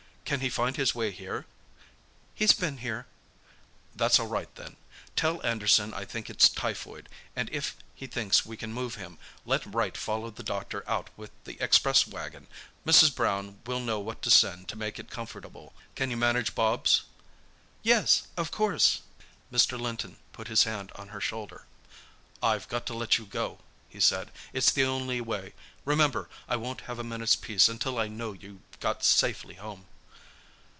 [0.23, 1.45] Can he find his way here?"
[2.33, 3.05] "He's been here."
[3.93, 4.77] "That's all right, then.
[5.17, 9.65] Tell Anderson I think it's typhoid, and if he thinks we can move him, let
[9.65, 13.13] Wright follow the doctor out with the express wagon—Mrs.
[13.13, 15.73] Brown will know what to send to make it comfortable.
[15.95, 17.01] Can you manage Bobs?"
[17.83, 19.01] "Yes—of course."
[19.51, 19.77] Mr.
[19.77, 21.65] Linton put his hand on her shoulder.
[22.41, 23.59] "I've got to let you go,"
[23.89, 24.31] he said.
[24.53, 25.51] "It's the only way.
[25.83, 29.87] Remember, I won't have a minute's peace until I know you've got safely home."